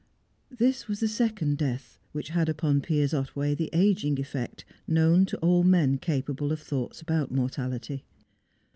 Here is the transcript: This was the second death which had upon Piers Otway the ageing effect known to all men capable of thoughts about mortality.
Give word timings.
This 0.49 0.87
was 0.87 0.99
the 0.99 1.07
second 1.07 1.59
death 1.59 1.99
which 2.11 2.29
had 2.29 2.49
upon 2.49 2.81
Piers 2.81 3.13
Otway 3.13 3.53
the 3.53 3.69
ageing 3.71 4.19
effect 4.19 4.65
known 4.87 5.27
to 5.27 5.37
all 5.41 5.61
men 5.63 5.99
capable 5.99 6.51
of 6.51 6.59
thoughts 6.59 7.01
about 7.03 7.31
mortality. 7.31 8.03